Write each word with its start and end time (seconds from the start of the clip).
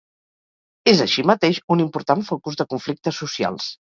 És 0.93 1.03
així 1.05 1.25
mateix 1.31 1.59
un 1.75 1.83
important 1.85 2.25
focus 2.31 2.59
de 2.63 2.67
conflictes 2.73 3.25
socials. 3.27 3.69